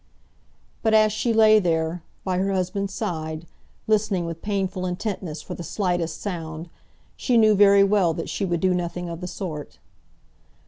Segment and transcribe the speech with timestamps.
[0.81, 3.45] But as she lay there, by her husband's side,
[3.85, 6.69] listening with painful intentness for the slightest sound,
[7.15, 9.77] she knew very well that she would do nothing of the sort.